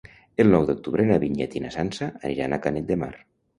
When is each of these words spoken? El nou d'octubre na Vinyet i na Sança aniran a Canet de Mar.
El 0.43 0.47
nou 0.55 0.63
d'octubre 0.69 1.05
na 1.09 1.19
Vinyet 1.25 1.59
i 1.61 1.63
na 1.67 1.71
Sança 1.77 2.09
aniran 2.31 2.59
a 2.59 2.63
Canet 2.67 2.91
de 2.91 3.01
Mar. 3.07 3.15